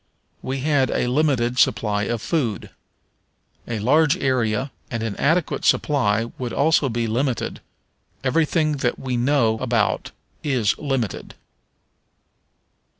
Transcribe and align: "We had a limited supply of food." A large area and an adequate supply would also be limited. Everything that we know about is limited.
"We 0.41 0.61
had 0.61 0.89
a 0.89 1.05
limited 1.09 1.59
supply 1.59 2.05
of 2.05 2.23
food." 2.23 2.71
A 3.67 3.77
large 3.77 4.17
area 4.17 4.71
and 4.89 5.03
an 5.03 5.15
adequate 5.17 5.63
supply 5.63 6.31
would 6.39 6.51
also 6.51 6.89
be 6.89 7.05
limited. 7.05 7.61
Everything 8.23 8.77
that 8.77 8.97
we 8.97 9.15
know 9.15 9.59
about 9.59 10.09
is 10.43 10.75
limited. 10.79 11.35